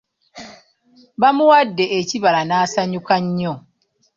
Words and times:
Bamuwadde 1.21 1.85
ekibala 1.99 2.41
n'asanyuka 2.45 3.15
nnyo. 3.23 3.53